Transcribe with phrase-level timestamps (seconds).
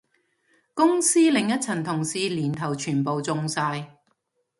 [0.73, 3.99] 公司另一層同事年頭全部中晒